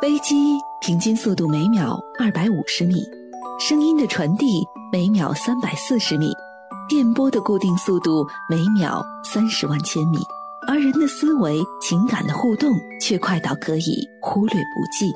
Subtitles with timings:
[0.00, 3.06] 飞机平均速度每秒二百五十米，
[3.58, 6.32] 声音的传递每秒三百四十米，
[6.88, 10.18] 电波的固定速度每秒三十万千米，
[10.66, 15.12] 而人的思维、情感的互动却快到可以忽略不计。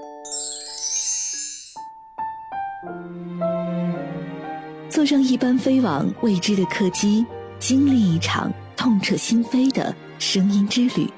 [4.91, 7.25] 坐上一班飞往未知的客机，
[7.59, 11.11] 经历一场痛彻心扉的声音之旅，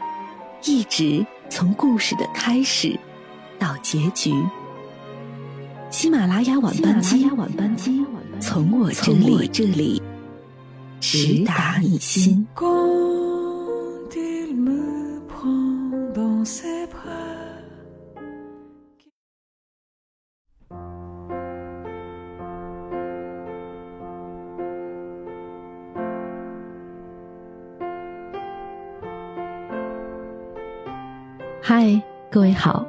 [0.64, 2.96] 一直从故事的开始
[3.58, 4.32] 到结局。
[5.90, 7.26] 喜马拉雅晚班机，
[8.40, 10.02] 从我这里这里
[11.00, 12.46] 直达你心。
[31.68, 32.00] 嗨，
[32.30, 32.86] 各位好，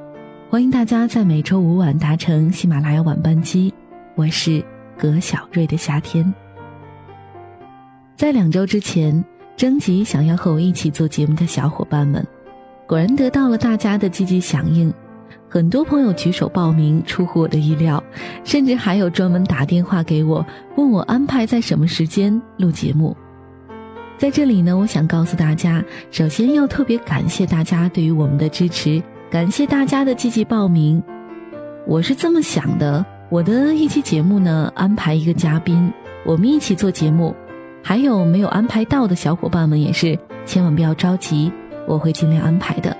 [0.49, 3.73] 欢迎大家在每周五晚搭乘喜马拉雅晚班机，
[4.15, 4.63] 我是
[4.97, 6.33] 葛小瑞的夏天。
[8.15, 9.25] 在两周之前
[9.57, 12.25] 征集想要和我一起做节目的小伙伴们，
[12.87, 14.91] 果然得到了大家的积极响应，
[15.49, 18.01] 很多朋友举手报名，出乎我的意料，
[18.45, 20.45] 甚至还有专门打电话给我，
[20.77, 23.13] 问我安排在什么时间录节目。
[24.17, 31.03] 在这里呢，我想告诉大家，首先要特别感谢大家对于我们的支持，感谢大家的积极报名。
[31.85, 35.91] 我是这么想的，我的一期节目呢，安排一个嘉宾，
[36.25, 37.35] 我们一起做节目。
[37.83, 41.51] 还有没有安排到的小伙伴们也是，千万不要着急，
[41.85, 42.95] 我会尽量安排的。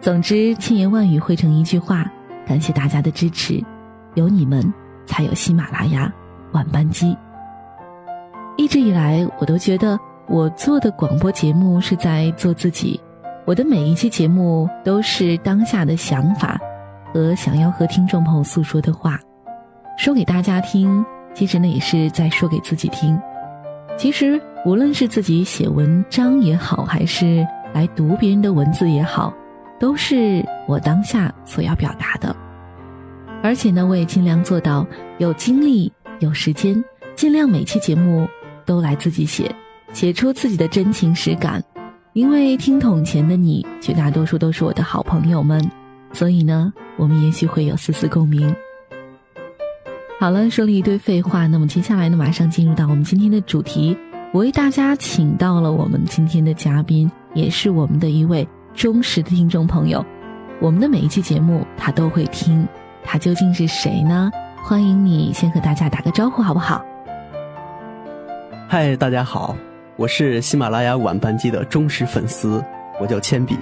[0.00, 2.10] 总之，千言万语汇成一句话，
[2.44, 3.62] 感谢大家的支持，
[4.14, 4.74] 有你们
[5.06, 6.12] 才有喜马拉雅
[6.50, 7.16] 晚班机。
[8.56, 9.96] 一直以来，我都觉得。
[10.26, 13.00] 我做的广播节目是在做自己，
[13.46, 16.60] 我的每一期节目都是当下的想法
[17.12, 19.18] 和想要和听众朋友诉说的话，
[19.96, 21.04] 说给大家听。
[21.34, 23.18] 其实呢，也是在说给自己听。
[23.96, 29.32] 其实无论是自己写文章也好，还是来读别人的文字也好，
[29.78, 32.34] 都是我当下所要表达的。
[33.42, 34.86] 而且呢，我也尽量做到
[35.18, 36.84] 有精力、有时间，
[37.16, 38.28] 尽量每期节目
[38.66, 39.50] 都来自己写。
[39.92, 41.60] 写出自己的真情实感，
[42.12, 45.70] 因为听筒前的你绝大多数都是我的好朋友们，
[46.12, 48.52] 所以呢，我们也许会有丝丝共鸣。
[50.18, 53.96] 好了，说了一堆废话，那么接下来呢，马上进入到我们今天的主题。
[54.32, 60.04] 我为大家请到了我们今天的嘉宾，也是我们的一位忠实的听众朋友。
[60.60, 62.66] 我们的每一期节目他都会听，
[63.04, 64.32] 他究竟是谁呢？
[64.64, 66.84] 欢迎你先和大家打个招呼，好不好？
[68.68, 69.56] 嗨，大家好。
[70.00, 72.64] 我是喜马拉雅晚班机的忠实粉丝，
[72.98, 73.54] 我叫铅笔。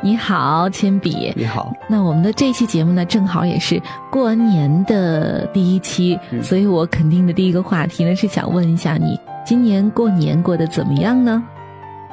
[0.00, 1.32] 你好，铅笔。
[1.34, 1.72] 你好。
[1.88, 11.42] 那我们的这期节目呢，正好也是过完年的第一期，所以我肯定的第一个话题呢，是想问一下你，今年过年过得怎么样呢？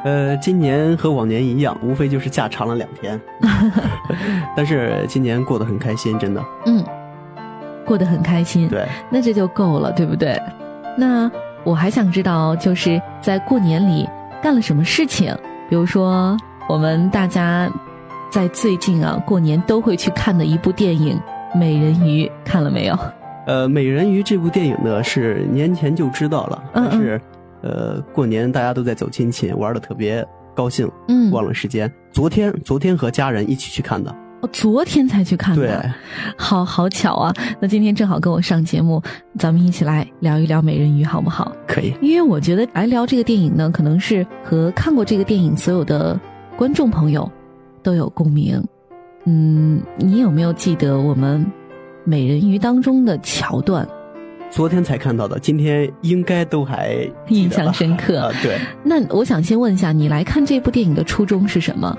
[0.04, 3.22] 呃，今年和往年一样，无非就是假长了两天，
[4.58, 6.44] 但是今年过得很开心，真的。
[6.66, 6.84] 嗯，
[7.86, 8.68] 过得很开心。
[8.68, 10.42] 对，那这就够了，对不对？
[10.98, 11.30] 那。
[11.68, 14.08] 我还想知道，就是在过年里
[14.42, 15.36] 干了什么事情。
[15.70, 16.38] 比如说，
[16.70, 17.70] 我们大家
[18.32, 21.20] 在最近啊，过年都会去看的一部电影
[21.60, 22.98] 《美人鱼》，看了没有？
[23.48, 27.20] 呃，《美人鱼》这部电影呢，是年前就知道了，但是，
[27.62, 31.92] 呃，过年大家都在走亲戚，玩的特别高兴，嗯，忘了时间。
[32.14, 34.16] 昨天，昨天和家人一起去看的。
[34.40, 35.92] 我昨天才去看的，
[36.38, 37.34] 好好巧啊！
[37.60, 39.02] 那今天正好跟我上节目，
[39.40, 41.52] 咱们一起来聊一聊美人鱼，好不好？
[41.68, 41.94] 可以。
[42.02, 46.20] 因为我觉得来聊这个电影呢，可能是和看过这个电影所有的
[46.56, 47.30] 观众朋友
[47.82, 48.64] 都有共鸣。
[49.26, 51.44] 嗯，你有没有记得我们
[52.04, 53.88] 美人鱼当中的桥段？
[54.52, 58.32] 昨天才看到的，今天应该都还印象深刻 啊。
[58.44, 58.58] 对。
[58.84, 61.98] 那我想先问一下，你来看这部电影的初衷是什么？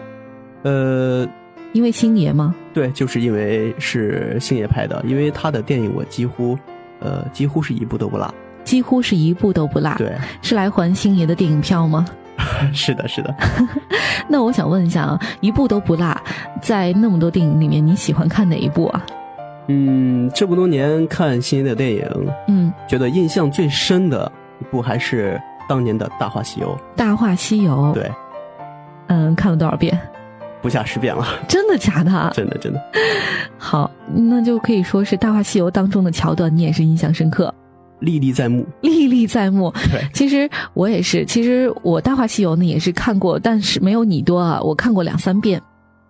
[0.62, 1.28] 呃。
[1.72, 2.54] 因为星爷吗？
[2.72, 6.58] 对，就是因为是星爷拍的，因为他的电影我几乎，
[7.00, 8.32] 呃，几乎是一部都不落，
[8.64, 9.94] 几乎是一部都不落。
[9.98, 10.12] 对，
[10.42, 12.06] 是来还星爷的电影票吗？
[12.72, 13.34] 是的，是的。
[14.28, 16.16] 那我想问一下啊，一部都不落，
[16.62, 19.04] 在那么多电影里面，你喜欢看哪一部啊？
[19.66, 22.04] 嗯，这么多年看星爷的电影，
[22.46, 24.30] 嗯，觉得印象最深的
[24.60, 25.38] 一部还是
[25.68, 26.68] 当年的《大话西游》。
[26.96, 28.10] 《大话西游》对，
[29.08, 29.98] 嗯，看了多少遍？
[30.60, 32.30] 不下十遍了，真的假的？
[32.34, 32.82] 真的真的。
[33.56, 37.54] 好，那就可以说是《大话西游》当中的桥段，你也是印象深刻，
[38.00, 39.72] 历历在目，历历在目。
[39.90, 45.60] 对，其实我也是，其实我《大话西游》呢也是看过，但是没有你多啊，我看过两三遍。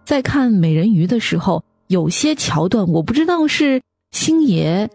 [0.04, 3.80] 在看美人鱼的时候，有些桥段，我不知道是
[4.12, 4.88] 星爷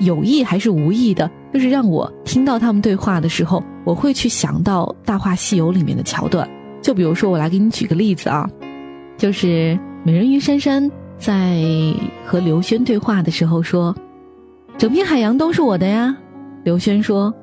[0.00, 6.46] 有意还是无意的，就是让我听到他们对话的时候，我会去想到《大话西游》里面的桥段。
[6.82, 8.48] 就比如说，我来给你举个例子啊，
[9.18, 11.60] 就是美人鱼珊珊在
[12.24, 13.94] 和刘轩对话的时候说
[14.78, 16.16] ：“整片海洋都是我的呀。”
[16.64, 17.34] 刘轩说：“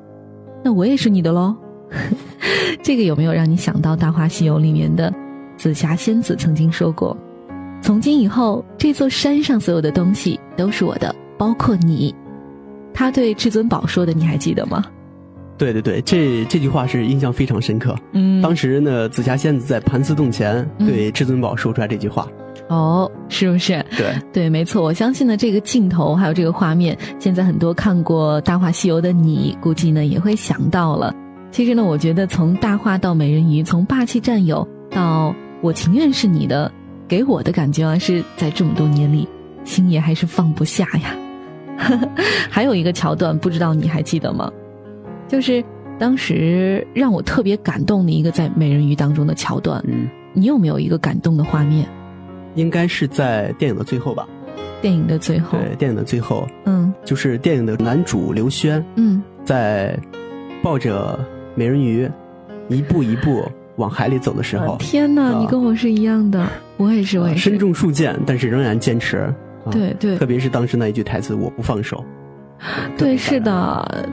[0.64, 1.54] 那我也是你的喽。
[2.82, 5.12] ”这个有没有让你想到《大话西游》里面的
[5.56, 7.16] 紫霞仙子曾经说过
[7.82, 12.14] ：“从今以后，这座山上所有的东西都是我的，包括你。”
[12.94, 14.82] 他对至尊宝说的，你还记得吗？
[15.58, 17.96] 对对对，这这句话是印象非常深刻。
[18.12, 22.26] 嗯，当时呢，紫霞仙子在盘丝洞前对至尊宝说出来这句话。
[22.68, 23.84] 哦，是不是？
[23.96, 24.82] 对对，没错。
[24.82, 31.14] 我相信呢，这个镜头还有这个画面，现在很多看过《大话西游》的你，估计呢也会想到了。
[31.52, 36.70] 其实呢，我觉得从大话到美人鱼，从霸气占有到我情愿是你的，
[37.06, 39.28] 给我的感觉啊，是在这么多年里，
[39.64, 41.16] 星爷还是放不下呀。
[42.50, 44.50] 还有一个桥段，不知道你还记得吗？
[45.28, 45.64] 就是
[45.98, 51.86] 当时让我特别感动的一个在美人鱼当中的桥段，嗯，你有没有一个感动的画面？
[52.54, 54.26] 应该是在电影的最后吧。
[54.80, 55.58] 电影的最后。
[55.58, 59.98] 对，电影的最后，嗯，就是电影的男主刘轩，嗯，在
[60.62, 61.18] 抱着
[61.54, 62.08] 美人鱼
[62.68, 63.42] 一步一步
[63.76, 66.46] 往海里走的时候，天哪，你跟我是一样的，
[66.76, 67.50] 我也是，我也是。
[67.50, 69.32] 身中数箭，但是仍然坚持。
[69.70, 70.16] 对对。
[70.16, 72.04] 特别是当时那一句台词：“我不放手。”
[72.96, 74.08] 对，是的。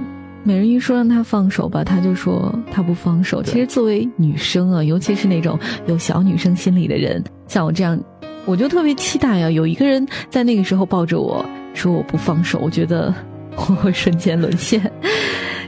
[0.45, 3.42] 美人鱼说让他放手吧，他就说他不放手。
[3.42, 5.57] 其实作为女生啊，尤其是那种
[5.88, 7.98] 有小女生心理的人，像我这样，
[8.45, 13.13] 我就特别期待啊，有一个人在那个时候抱着我说我不放手，我觉得
[13.56, 14.92] 我会瞬间沦陷。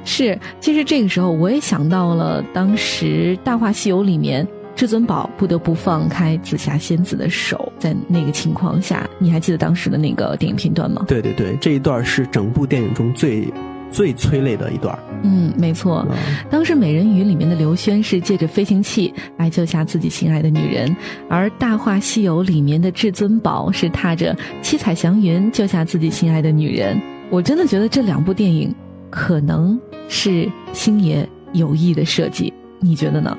[0.03, 4.45] 是，其实这个时候我也想到了当时《大话西游》里面
[4.75, 11.05] 至尊宝不得不放开紫霞仙子的手，在那个情况下，你还记得当时的那个电影片段吗？
[11.07, 13.47] 对对对，这一段是整部电影中最。
[13.91, 16.05] 最催泪的一段嗯，没错。
[16.49, 20.95] 当时《美人鱼》里面的刘轩是借着飞行器来救下自己心爱的女人，
[21.29, 26.99] 而《大话西游》里面的至尊宝是踏着七彩祥云救下自己心爱的女人。
[27.29, 28.73] 我真的觉得这两部电影
[29.09, 33.35] 可能是星爷有意的设计，你觉得呢？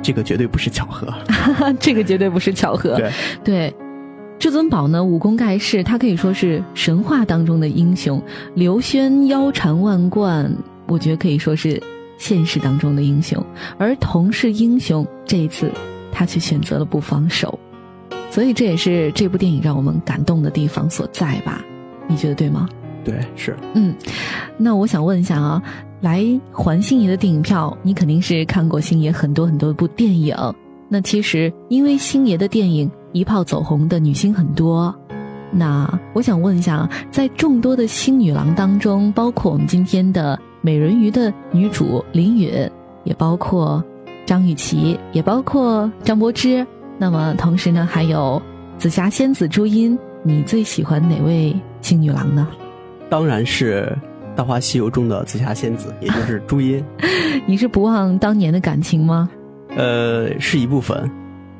[0.00, 1.12] 这个绝对不是巧合，
[1.80, 2.96] 这个绝对不是巧合。
[2.96, 3.10] 对
[3.44, 3.74] 对。
[4.38, 8.22] 至尊宝呢，武功盖世，他可以说是神话当中的英雄。
[8.54, 10.48] 刘轩腰缠万贯，
[10.86, 11.82] 我觉得可以说是
[12.18, 13.44] 现实当中的英雄。
[13.78, 15.72] 而同是英雄，这一次
[16.12, 17.58] 他却选择了不放手，
[18.30, 21.60] 所以这也是这部电影让我们感动的地方所在吧？
[22.06, 22.68] 你觉得对吗？
[23.04, 23.56] 对，是。
[23.74, 23.92] 嗯，
[24.56, 25.60] 那我想问一下啊，
[26.00, 30.36] 来还星爷的电影票，你肯定是看过星爷很多很多部电影。
[30.88, 32.88] 那其实因为星爷的电影。
[33.12, 34.94] 一炮走红的女星很多，
[35.50, 42.70] 那我想问一下，在众多的星女郎当中，包括我们今天的美人鱼的女主林允，
[43.04, 43.82] 也包括
[44.26, 46.66] 张雨绮，也包括张柏芝。
[46.98, 48.40] 那么同时呢，还有
[48.76, 52.46] 紫霞仙子朱茵，你最喜欢哪位星女郎呢？
[53.08, 53.96] 当然是
[54.36, 56.84] 《大话西游》中的紫霞仙子， 也就是朱茵。
[57.46, 59.30] 你是不忘当年的感情吗？
[59.76, 61.10] 呃，是一部分。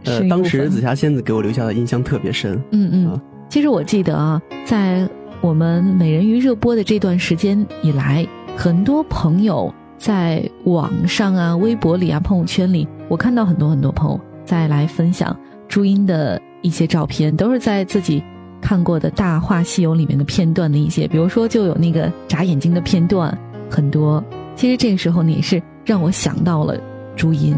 [0.05, 2.61] 呃，当时紫霞仙子给我留下的印象特别深。
[2.73, 5.09] 嗯嗯，其实我记得啊，在
[5.41, 8.27] 我们美人鱼热播的这段时间以来，
[8.57, 15.37] 很多朋友在网上啊、微博里啊、朋友圈里，我看到很多很多朋友在来分享
[15.69, 18.23] 朱茵的一些照片，都是在自己
[18.61, 23.37] 看过的《大话西游》里面的片段的一些，比如说就有那个眨眼睛的片段，
[23.71, 24.23] 很多。
[24.57, 26.77] 其实这个时候，你是让我想到了
[27.15, 27.57] 朱茵。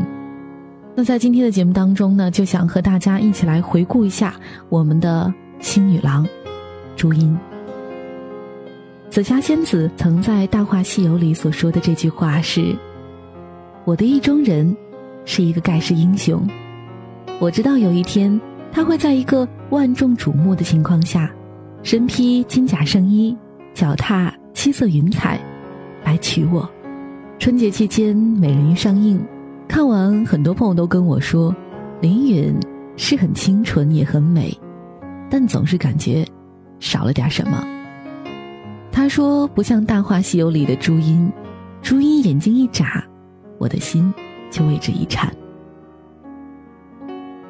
[1.01, 4.35] 那在今天的节目当中呢，就想和大家一起来回顾一下
[4.69, 6.29] 我们的新女郎
[6.95, 7.35] 朱茵。
[9.09, 12.77] 紫霞仙子曾在《大话西游》里所说的这句话是
[13.87, 14.77] ：“我的意中人
[15.25, 16.47] 是一个盖世英雄，
[17.39, 18.39] 我知道有一天
[18.71, 21.33] 他会在一个万众瞩目的情况下，
[21.83, 23.35] 身披金甲圣衣，
[23.73, 25.41] 脚踏七色云彩，
[26.05, 26.71] 来娶我。”
[27.41, 29.19] 春节期间，美人鱼上映。
[29.71, 31.55] 看完，很多朋友都跟我说，
[32.01, 32.53] 林允
[32.97, 34.53] 是很清纯也很美，
[35.31, 36.27] 但总是感觉
[36.81, 37.65] 少了点什么。
[38.91, 41.33] 他说不像《大话西游》里的朱茵，
[41.83, 43.05] 朱茵眼睛一眨，
[43.59, 44.13] 我的心
[44.51, 45.33] 就为之一颤。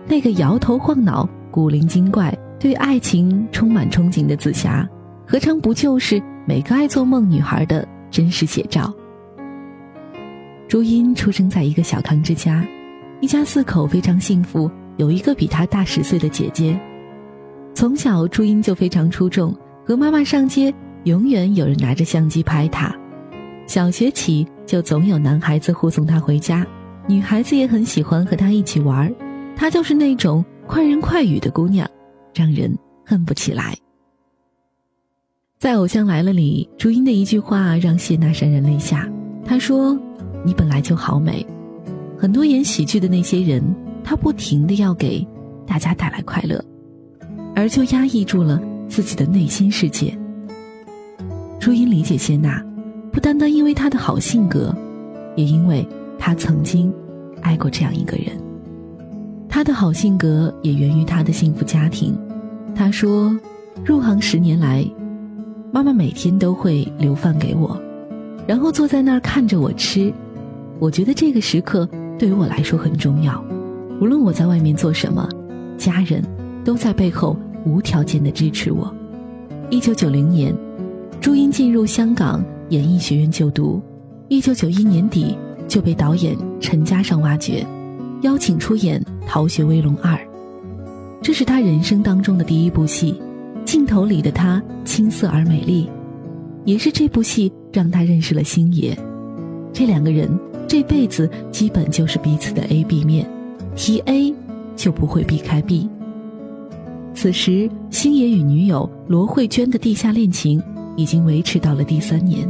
[0.07, 4.87] 那个摇头晃脑、古灵精怪、对爱情充满憧憬的紫霞，
[5.27, 8.93] 何尝不就是每个爱做梦女孩的真实写照？
[10.71, 12.65] 朱茵出生在一个小康之家，
[13.21, 16.81] 一家四口非常幸福，有一个比她大十岁的姐姐。
[17.75, 19.53] 从小朱茵就非常出众，
[19.85, 20.73] 和妈妈上街，
[21.03, 22.97] 永远有人拿着相机拍她。
[23.67, 26.65] 小学起就总有男孩子护送她回家，
[27.09, 29.12] 女孩子也很喜欢和她一起玩。
[29.57, 31.85] 她就是那种快人快语的姑娘，
[32.33, 32.73] 让人
[33.05, 33.77] 恨不起来。
[35.59, 39.11] 在《偶像来了》里，朱茵的一句话让谢娜潸然泪下。
[39.45, 39.99] 她说
[40.44, 41.44] ：“你本来就好美。”
[42.18, 43.62] 很多演喜剧的那些人，
[44.04, 45.26] 他不停的要给
[45.66, 46.62] 大家带来快乐，
[47.54, 50.16] 而就压抑住了自己的内心世界。
[51.59, 52.62] 朱茵理解谢娜，
[53.12, 54.75] 不单单因为她的好性格，
[55.37, 55.87] 也因为
[56.18, 56.92] 她曾经
[57.40, 58.37] 爱过这样一个人。
[59.49, 62.14] 她的好性格也源于她的幸福家庭。
[62.75, 63.35] 她说
[63.85, 64.85] ：“入行十年来。”
[65.73, 67.80] 妈妈每天都会留饭给我，
[68.47, 70.12] 然后坐在那儿看着我吃。
[70.80, 71.87] 我觉得这个时刻
[72.18, 73.44] 对于我来说很重要。
[74.00, 75.28] 无论我在外面做什么，
[75.76, 76.25] 家人
[76.64, 78.92] 都在背后无条件的支持我。
[79.68, 80.54] 一九九零年，
[81.20, 83.80] 朱茵进入香港演艺学院就读。
[84.28, 85.37] 一九九一年底
[85.68, 87.66] 就被导演陈嘉上挖掘，
[88.22, 90.14] 邀请出演《逃学威龙二》，
[91.20, 93.20] 这是他人生当中的第一部戏。
[93.66, 95.88] 镜头里的她青涩而美丽，
[96.64, 98.99] 也是这部戏让他认识了星爷。
[99.72, 100.28] 这两个人
[100.71, 103.29] 这辈子基本就是彼此的 A B 面，
[103.75, 104.33] 提 A
[104.77, 105.91] 就不会避开 B。
[107.12, 110.62] 此时，星爷与女友罗慧娟的地下恋情
[110.95, 112.49] 已经维持到了第三年。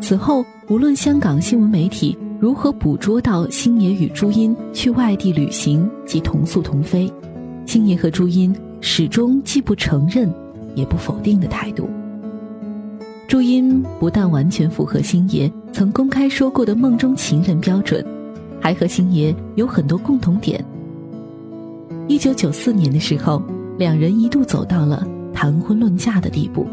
[0.00, 7.08] 此后，无论香港新闻媒体如何捕捉到星爷与朱茵去外地旅行及同宿同飞，
[7.64, 8.52] 星爷和朱茵。
[8.80, 10.28] 始终既不承认，
[10.74, 11.88] 也不否定的态度。
[13.26, 18.04] 朱茵不但完全符合星爷曾公开说过的梦中情人标准，
[18.60, 20.62] 还和星爷有很多共同点。
[22.06, 23.42] 一九九四年的时候，
[23.78, 26.66] 两人一度走到了谈婚论嫁的地步。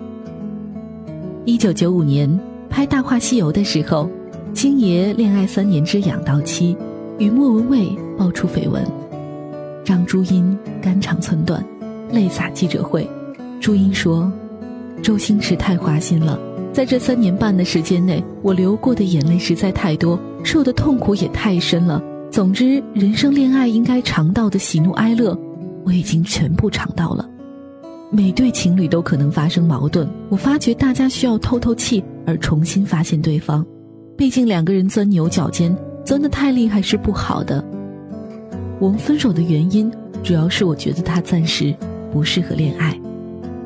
[1.46, 2.40] 一九九五年
[2.70, 4.10] 拍《大话西游》的时候，
[4.54, 6.76] 星爷恋爱三年之痒到期，
[7.18, 8.86] 与莫文蔚爆出绯闻，
[9.86, 11.64] 让朱茵肝肠寸断。
[12.12, 13.10] 泪洒记者会，
[13.62, 14.30] 朱茵说
[15.02, 16.40] ：“周星驰太花心了，
[16.72, 22.02] 在这三年半的时间内，我流过的眼泪实在太多，受的痛苦也太深了。
[22.30, 25.38] 总之，人生恋爱应该尝到的喜怒哀乐，
[25.84, 27.28] 我已经全部尝到了。
[28.12, 33.66] 每对情侣都可能发生矛盾，我发觉大家需要透透气而重新发现对方。
[34.16, 37.64] 毕竟两个人钻牛角尖，钻得太厉害是不好的。
[38.80, 39.92] 我们分手的原因，
[40.24, 41.76] 主要是我觉得他暂时。”
[42.12, 43.00] 不适合恋爱，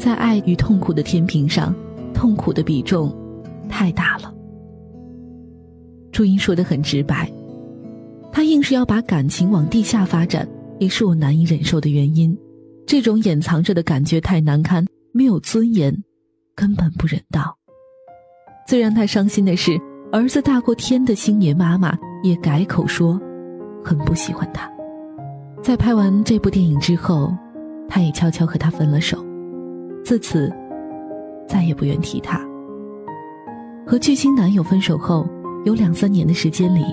[0.06, 1.74] 在爱与痛苦的天平上，
[2.14, 3.12] 痛苦的比重
[3.68, 4.32] 太大了。
[6.12, 7.28] 朱茵说的很直白，
[8.32, 10.48] 她硬是要把感情往地下发展，
[10.78, 12.38] 也是我难以忍受的原因。
[12.86, 15.92] 这种掩藏着的感觉太难堪，没有尊严，
[16.54, 17.58] 根本不忍道。
[18.68, 19.76] 最让他伤心的是，
[20.12, 23.20] 儿子大过天的星爷妈妈也改口说，
[23.84, 24.72] 很不喜欢他。
[25.64, 27.34] 在拍完这部电影之后。
[27.88, 29.24] 他也悄悄和他分了手，
[30.06, 30.54] 自此
[31.48, 32.40] 再也不愿提他。
[33.88, 35.28] 和巨星男友分手后，
[35.66, 36.84] 有两三年的时间里，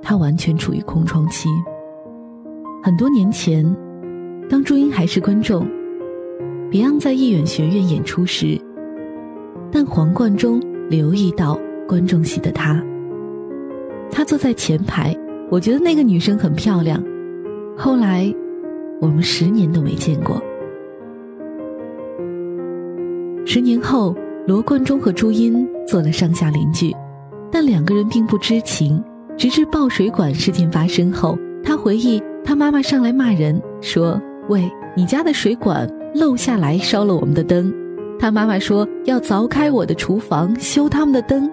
[0.00, 1.50] 他完全处于空窗期。
[2.82, 3.62] 很多年前，
[4.48, 5.68] 当朱茵还是观众
[6.70, 8.58] ，Beyond 在艺远学院演出时，
[9.70, 10.58] 但黄贯中
[10.88, 12.82] 留意到观众席的他，
[14.10, 15.14] 他坐在前排，
[15.50, 17.04] 我觉得那个女生很漂亮。
[17.76, 18.34] 后来。
[19.00, 20.40] 我们十年都没见过。
[23.44, 24.14] 十年后，
[24.46, 26.94] 罗贯中和朱茵做了上下邻居，
[27.50, 29.02] 但两个人并不知情。
[29.36, 37.72] 直至爆水管事件发生后，他回忆他妈妈上来骂人，说：“喂，你家的水管漏下来烧了我们的灯。”
[38.20, 41.50] 他妈妈说要凿开我的厨房修他们的灯。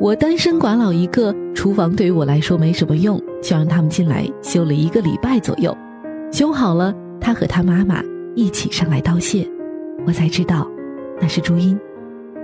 [0.00, 5.76] 我单身寡老一个，厨房对于我来说没什么用，就让他们进来修了一个礼拜左右。
[6.32, 8.02] 修好了，他和他妈妈
[8.34, 9.46] 一起上来道谢，
[10.06, 10.68] 我才知道
[11.22, 11.78] 那是朱茵。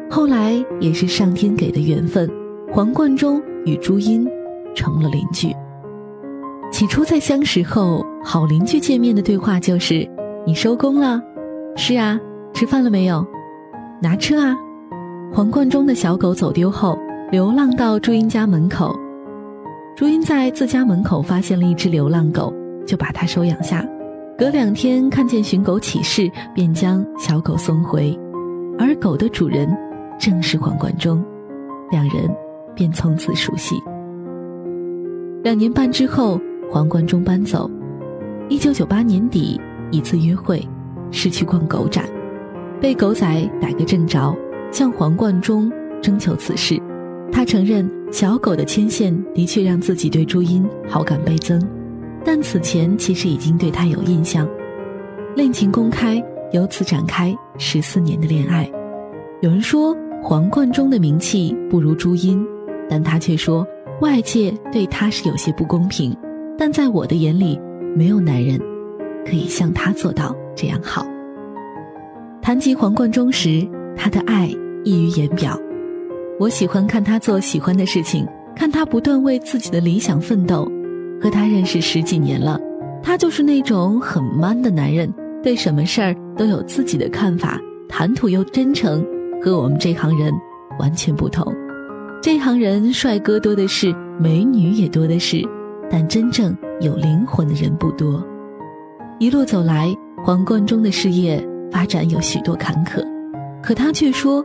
[0.08, 2.30] 后来也是上天给的缘分，
[2.72, 4.26] 黄贯中与朱茵
[4.74, 5.54] 成了邻居。
[6.70, 10.08] 起初在相识后，好邻居见面的对话就是
[10.46, 11.20] ：“你收工了？
[11.74, 12.18] 是啊，
[12.54, 13.26] 吃饭了没有？
[14.00, 14.56] 拿车啊。”
[15.34, 16.96] 黄贯中的小狗走丢后，
[17.32, 18.94] 流浪到朱茵家门口，
[19.96, 22.54] 朱茵在自家门口发现了一只流浪狗。
[22.86, 23.86] 就把它收养下，
[24.38, 28.18] 隔两天看见寻狗启事，便将小狗送回，
[28.78, 29.68] 而狗的主人
[30.18, 31.22] 正是黄贯中，
[31.90, 32.30] 两人
[32.74, 33.74] 便从此熟悉。
[35.42, 37.70] 两年半之后，黄贯中搬走。
[38.48, 40.66] 一九九八年底，一次约会，
[41.10, 42.04] 是去逛狗展，
[42.80, 43.26] 被狗仔
[43.60, 44.34] 逮个正着，
[44.70, 45.70] 向黄贯中
[46.00, 46.80] 征求此事。
[47.30, 51.60] 他承认小狗的牵线的确让自己对朱茵好感倍增，
[52.24, 54.48] 但此前其实已经对她有印象。
[55.36, 58.70] 恋情公开，由此展开十四年的恋爱。
[59.40, 62.44] 有人说黄贯中的名气不如朱茵，
[62.88, 63.66] 但他却说
[64.00, 66.16] 外界对他是有些不公平，
[66.56, 67.60] 但在我的眼里，
[67.94, 68.58] 没有男人
[69.24, 71.06] 可以像他做到这样好。
[72.40, 74.46] 谈及黄贯中时，他的爱
[74.84, 75.58] 溢于言表。
[76.40, 78.26] 我喜欢看他做喜欢的事情，
[78.56, 80.70] 看他不断为自己的理想奋斗。
[81.20, 82.60] 和他认识十几年了，
[83.02, 85.12] 他就是那种很 man 的男人，
[85.42, 89.04] 对什么事儿都有自己的看法，谈吐又真诚，
[89.42, 90.32] 和我们这行人
[90.78, 91.46] 完全不同。
[92.20, 95.42] 这行人帅哥多的是，美女也多的是，
[95.90, 98.22] 但真正有灵魂的人不多。
[99.20, 103.04] 一路走来，黄贯中的事业发展有许多坎坷，
[103.62, 104.44] 可他却说。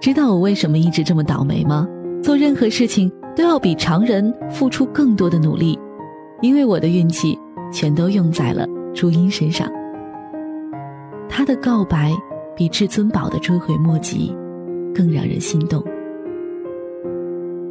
[0.00, 1.88] 知道我为什么一直这么倒霉吗？
[2.22, 5.78] 做任何事情都要比常人付出更多的努力，
[6.40, 7.38] 因为我的运气
[7.72, 9.68] 全都用在了朱茵身上。
[11.36, 12.12] 他的告白
[12.54, 14.32] 比至尊宝的追悔莫及，
[14.94, 15.84] 更让人心动。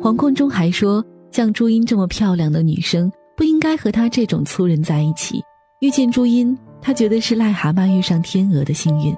[0.01, 1.01] 黄贯中还说，
[1.32, 5.41] 像朱茵这么漂亮的女生不应该和他这种粗人在一起。
[5.79, 9.15] 遇见朱茵，他觉得是癞蛤蟆遇上天鹅的幸运，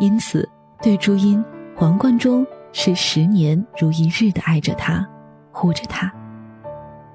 [0.00, 0.46] 因此
[0.82, 1.42] 对朱茵。
[1.74, 5.06] 黄贯中是十年如一日的爱着她，
[5.50, 6.12] 护着她。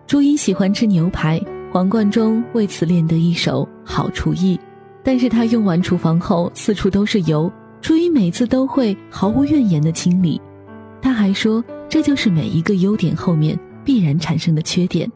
[0.08, 1.40] 朱茵喜欢吃牛排，
[1.72, 4.60] 黄贯中为此练得一手好厨艺。
[5.04, 10.40] 但是他用完厨房后，四处都是油，朱茵每次都会毫无怨言的清理。
[11.02, 15.12] 他还说，这就是每一个优点后面必然产生的缺点，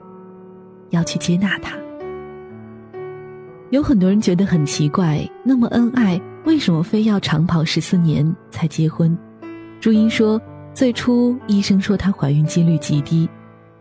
[0.90, 1.76] 要去接纳它。
[3.72, 9.16] 有很多人觉得很奇怪，那么恩爱，为什么非要长跑十四年才结婚？
[9.80, 10.42] 朱茵说
[10.74, 13.30] ：“最初医生说她怀孕几率极低，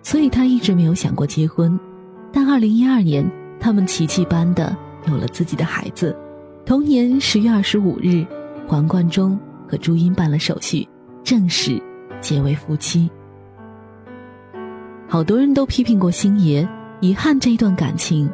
[0.03, 1.79] 所以她一直没有想过结婚。
[2.33, 3.25] 但二零一二年，
[3.61, 6.17] 他们奇迹般的有了自己的孩子。
[6.67, 8.25] 同年十月二十五日，
[8.67, 9.39] 黄贯中
[9.69, 10.89] 和朱茵办了手续，
[11.23, 11.81] 正式
[12.21, 13.11] 结为夫妻。
[15.09, 16.67] 好多人都批评过星爷，
[17.01, 18.31] 遗憾这一段感情，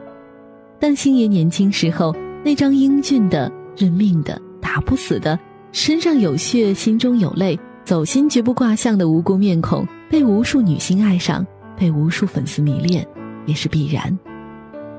[0.79, 5.39] 但星爷年轻时候那张英俊的、认命的、打不死的。”
[5.73, 13.07] 身上有血，心中有泪，走心绝不挂相的无辜面孔，被无数女星爱上，被无数粉丝迷恋，
[13.47, 14.19] 也是必然。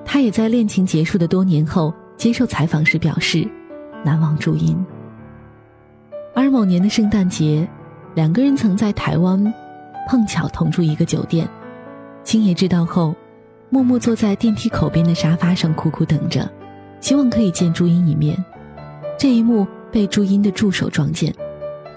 [0.05, 3.47] 他也在恋情结束的多年后接受采访时表示，
[4.03, 4.85] 难忘朱茵。
[6.33, 7.67] 而某年的圣诞节，
[8.15, 9.53] 两个人曾在台湾
[10.09, 11.47] 碰巧同住一个酒店，
[12.23, 13.15] 星爷知道后，
[13.69, 16.49] 默默坐在电梯口边的沙发上苦苦等着，
[16.99, 18.43] 希望可以见朱茵一面。
[19.17, 19.67] 这一幕。
[19.91, 21.35] 被朱茵的助手撞见，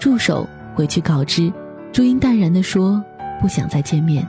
[0.01, 1.49] 助手回去告知，
[1.93, 3.01] 朱茵淡然地说
[3.39, 4.27] ：“不想再见面。”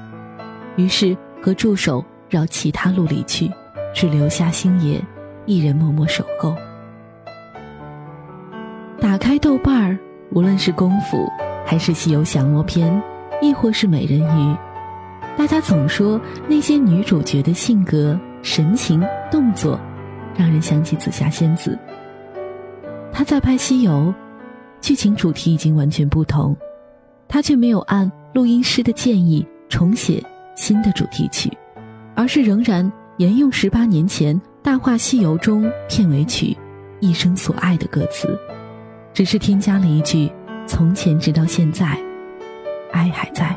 [0.78, 3.50] 于是和助手绕其他路离去，
[3.96, 5.02] 只留下星爷
[5.46, 6.54] 一人默默守候。
[9.00, 9.98] 打开豆瓣儿，
[10.32, 11.26] 无论是功夫，
[11.64, 13.02] 还是西游降魔篇，
[13.40, 14.56] 亦或是美人鱼，
[15.34, 19.80] 大家总说那些女主角的性格、神情、动作，
[20.36, 21.78] 让人想起紫霞仙子。
[23.10, 23.92] 他在拍《西游》，
[24.82, 26.54] 剧情主题已经完全不同，
[27.28, 30.22] 他却没有按录音师的建议重写
[30.54, 31.50] 新的主题曲，
[32.14, 36.48] 而是仍然沿用十八年前《大话西游》中片尾曲
[37.00, 38.38] 《一生所爱》的歌词，
[39.14, 40.30] 只是添加了一句
[40.68, 41.98] “从前直到现在，
[42.92, 43.56] 爱还在”。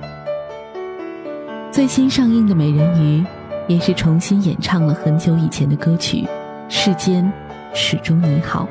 [1.72, 3.22] 最新上映的《美人鱼》，
[3.68, 6.22] 也是重新演唱了很久以前的歌曲
[6.70, 7.30] 《世间
[7.74, 8.64] 始终你好》。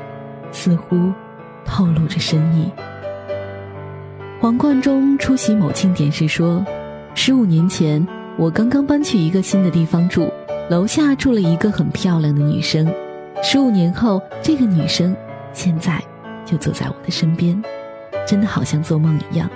[0.51, 1.13] 似乎
[1.63, 2.67] 透露着深意。
[4.41, 6.65] 黄贯中出席某庆典时说
[7.13, 8.03] ：“十五年前，
[8.35, 10.27] 我刚刚搬去一个新的地方住，
[10.69, 12.87] 楼下住了一个很漂亮的女生。
[13.41, 15.15] 十五年后，这个女生
[15.51, 15.99] 现在
[16.45, 17.59] 就坐在我的身边，
[18.27, 19.49] 真的好像做梦一样。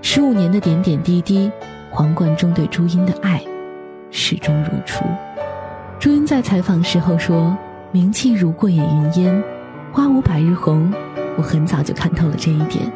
[0.00, 1.52] 十五年的点点滴滴，
[1.90, 3.44] 黄贯中对朱茵的爱
[4.10, 5.04] 始终如初。”
[6.00, 7.54] 朱茵在采访时候说
[7.92, 9.44] ：“名气如过眼云烟。”
[9.92, 10.90] 花无百日红，
[11.36, 12.90] 我很早就看透了这一点。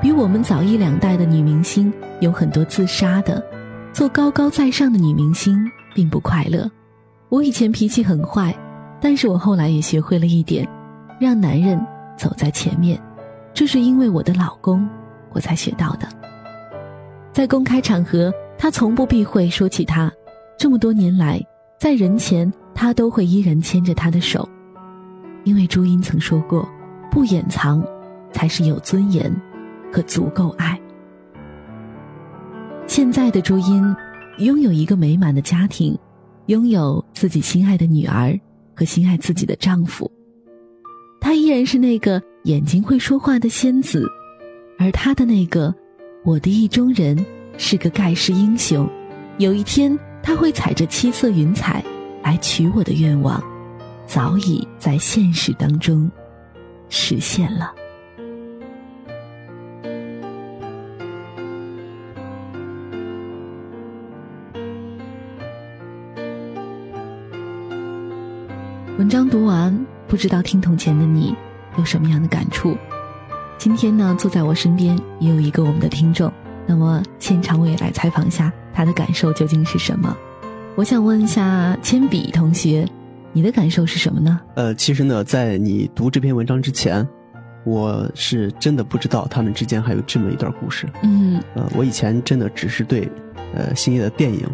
[0.00, 3.40] 比我们早一两代的女明星有很多自杀的，
[3.92, 5.56] 做高高在上的女明星
[5.94, 6.70] 并不快乐。
[7.28, 8.54] 我以前脾气很坏，
[9.00, 10.68] 但是我后来也学会了一点，
[11.18, 11.80] 让男人
[12.16, 13.00] 走在前面。
[13.54, 14.88] 这是因为我的老公，
[15.32, 16.08] 我才学到的。
[17.32, 20.12] 在公开场合，他从不避讳说起他。
[20.58, 21.42] 这么多年来，
[21.78, 24.48] 在人前他都会依然牵着她的手。
[25.44, 26.68] 因为朱茵曾说过
[27.10, 27.84] ：“不掩藏，
[28.30, 29.34] 才是有尊严
[29.92, 30.78] 和足够爱。”
[32.86, 33.96] 现在的朱茵，
[34.38, 35.96] 拥有一个美满的家庭，
[36.46, 38.38] 拥有自己心爱的女儿
[38.74, 40.10] 和心爱自己的丈夫。
[41.20, 44.06] 她依然是那个眼睛会说话的仙子，
[44.78, 45.74] 而她的那个
[46.24, 47.16] 我的意中人
[47.56, 48.88] 是个盖世英雄。
[49.38, 51.84] 有一天，他会踩着七色云彩
[52.22, 53.42] 来娶我的愿望。
[54.06, 56.10] 早已在现实当中
[56.88, 57.72] 实现了。
[68.98, 69.74] 文章读完，
[70.06, 71.34] 不知道听筒前的你
[71.78, 72.76] 有什么样的感触？
[73.56, 76.30] 今天呢，坐在我身边也有一个我们的听众，
[76.66, 80.14] 那么现场我也来采访一下他的感受究竟是什么？
[80.76, 82.86] 我想问一下铅笔同学。
[83.34, 84.38] 你的感受是什么呢？
[84.56, 87.06] 呃，其实呢，在你读这篇文章之前，
[87.64, 90.86] 我是真的不知道他们之间还有这么一段故事。
[91.02, 93.10] 嗯，呃，我以前真的只是对，
[93.54, 94.46] 呃，星爷的电影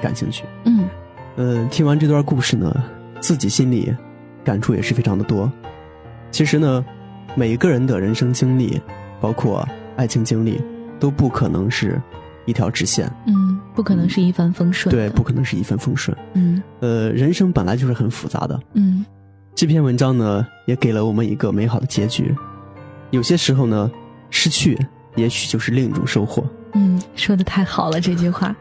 [0.00, 0.44] 感兴趣。
[0.64, 0.88] 嗯，
[1.36, 2.74] 呃，听完这段故事呢，
[3.22, 3.96] 自己心里
[4.44, 5.50] 感触也是非常的多。
[6.30, 6.84] 其实呢，
[7.34, 8.78] 每一个人的人生经历，
[9.18, 10.60] 包括爱情经历，
[11.00, 11.98] 都不可能是。
[12.44, 19.06] 一条直线，嗯，不可能是一帆风顺，对，不可能是一帆风顺，嗯，呃，人生本来就是很复杂的，嗯，
[19.54, 22.34] 这篇文章呢，也给了我们一个美好的结局。
[23.10, 23.88] 有些时候呢，
[24.28, 24.76] 失去
[25.14, 26.44] 也许就是另一种收获。
[26.74, 28.52] 嗯，说的太好了，这句话，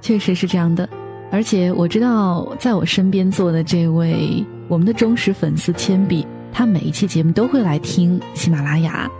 [0.00, 0.88] 确实是这样的。
[1.34, 9.10] 而且我知道，在我身边坐的这位我们的忠实粉丝铅笔，他每一期节目都会来听喜马拉雅，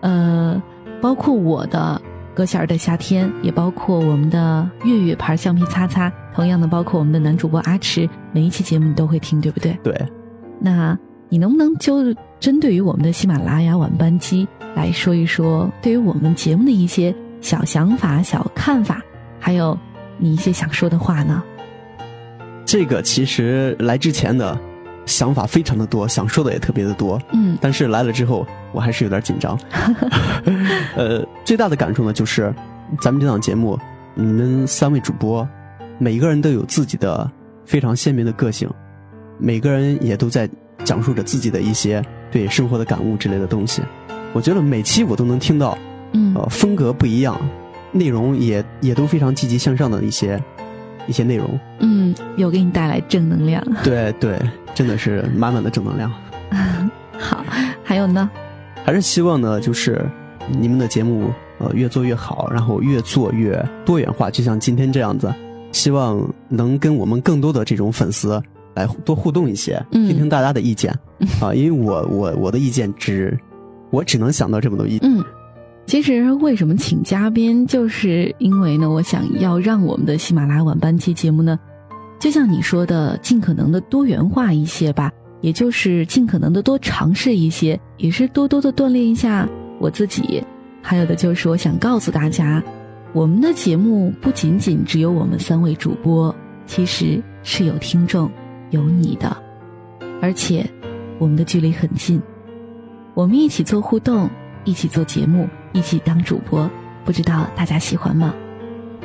[0.00, 0.60] 呃，
[1.02, 2.00] 包括我的。
[2.32, 9.76] 葛小儿的夏天，也包括我们的月月牌橡皮擦擦，同样的包括我们的男主播阿迟，每一期节目你都会听，对不对？
[9.82, 9.92] 对。
[10.58, 10.96] 那
[11.28, 19.02] 你能不能就针对于我们的喜马拉雅晚班机来说一说，对于我们节目的一些小想法、小看法，
[19.38, 19.76] 还有
[20.16, 21.42] 你一些想说的话呢？
[22.70, 24.56] 这个其实来之前的
[25.04, 27.20] 想法非常的多，想说的也特别的多。
[27.32, 27.58] 嗯。
[27.60, 28.46] 但是来了之后。
[28.72, 29.58] 我还是有点紧张，
[30.94, 32.54] 呃，最大的感受呢，就是
[33.00, 33.76] 咱们这档节目，
[34.14, 35.44] 你们三位主播，
[35.98, 37.28] 每个人都有自己的
[37.66, 38.70] 非常鲜明的个性，
[39.38, 40.48] 每个人也都在
[40.84, 43.82] 讲述着自己的一些对生活的感悟之类的东西。
[44.32, 45.76] 我觉得每期我都能听到，
[46.12, 47.36] 嗯，呃，风格不一样，
[47.90, 50.40] 内容也也都非常积极向上的一些
[51.06, 51.58] 一些内容。
[51.80, 53.62] 嗯，有给你带来正能量。
[53.82, 54.38] 对对，
[54.74, 56.12] 真的是满满的正能量。
[57.18, 57.44] 好，
[57.84, 58.30] 还有呢？
[58.84, 60.04] 还是希望呢，就是
[60.48, 65.32] 你们的节目呃越做越好，然后越做越多元化，就像今天这样子。
[65.72, 68.42] 希望能跟我们更多的这种粉丝
[68.74, 70.92] 来多互动一些，听听大家的意见
[71.40, 71.54] 啊。
[71.54, 73.38] 因为我我我的意见只
[73.90, 74.98] 我只能想到这么多意。
[75.02, 75.22] 嗯，
[75.86, 81.58] 其实为什么请嘉宾，就是因为呢，我想要让我们的喜马拉雅晚班期节目呢，
[82.18, 85.10] 就像你说的，尽可能的多元化一些吧。
[85.40, 90.44] 也就是尽可能的多尝试一些，也是多多的锻炼一下我自己。
[90.82, 92.62] 还有的就是我想告诉大家，
[93.14, 96.34] 我们的节目不仅仅只有我们三位主播，
[96.66, 98.30] 其实是有听众，
[98.68, 99.34] 有你的，
[100.20, 100.68] 而且
[101.18, 102.20] 我们的距离很近，
[103.14, 104.28] 我们一起做互动，
[104.64, 106.70] 一起做节目，一起当主播，
[107.04, 108.34] 不知道大家喜欢吗？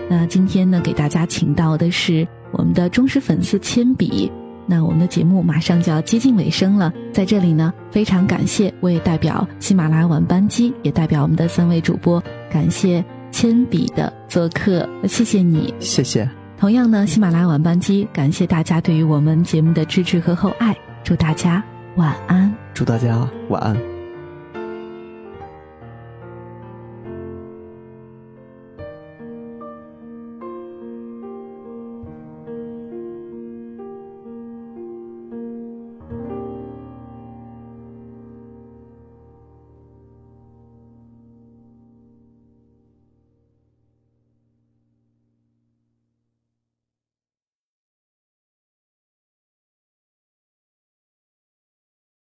[0.10, 4.32] 那今天呢，给大家请到的是我们的忠实粉丝铅笔。
[4.67, 16.28] 那我们的节目马上就要接近尾声了，在这里呢，非常感谢，我也代表喜马拉雅晚班机，也代表我们的三位主播，感谢铅笔的做客，谢谢你，谢谢。
[16.58, 21.63] 同样呢，喜马拉雅晚班机感谢大家对于我们节目的支持和厚爱，祝大家
[21.95, 23.94] 晚安，祝大家晚安。